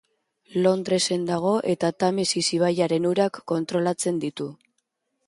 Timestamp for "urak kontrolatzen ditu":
3.11-4.49